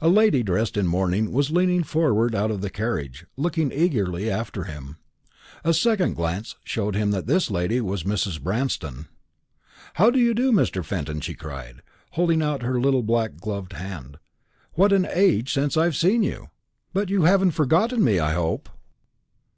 [0.00, 4.64] A lady dressed in mourning was leaning forward out of the carriage, looking eagerly after
[4.64, 4.96] him.
[5.62, 8.42] A second glance showed him that this lady was Mrs.
[8.42, 9.06] Branston.
[9.94, 10.84] "How do you do, Mr.
[10.84, 11.82] Fenton," she cried,
[12.14, 14.18] holding out her little black gloved hand:
[14.72, 16.50] "What an age since I have seen you!
[16.92, 18.68] But you have not forgotten me, I hope?"